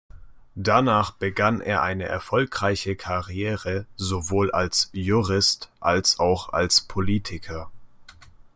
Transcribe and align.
Danach 0.55 1.11
begann 1.11 1.61
er 1.61 1.83
eine 1.83 2.05
erfolgreiche 2.05 2.95
Karriere, 2.95 3.85
sowohl 3.97 4.49
als 4.49 4.89
Jurist, 4.93 5.69
als 5.79 6.17
auch 6.17 6.53
als 6.53 6.81
Politiker. 6.81 7.69